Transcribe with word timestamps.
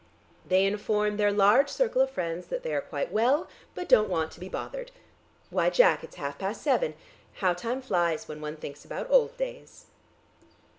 They 0.47 0.65
inform 0.65 1.17
their 1.17 1.31
large 1.31 1.69
circle 1.69 2.01
of 2.01 2.09
friends 2.09 2.47
that 2.47 2.63
they 2.63 2.73
are 2.73 2.81
quite 2.81 3.11
well, 3.11 3.47
but 3.75 3.87
don't 3.87 4.09
want 4.09 4.31
to 4.31 4.39
be 4.39 4.49
bothered. 4.49 4.89
Why, 5.51 5.69
Jack; 5.69 6.03
it's 6.03 6.15
half 6.15 6.39
past 6.39 6.63
seven. 6.63 6.95
How 7.35 7.53
time 7.53 7.83
flies 7.83 8.27
when 8.27 8.41
one 8.41 8.55
thinks 8.57 8.83
about 8.83 9.11
old 9.11 9.37
days." 9.37 9.85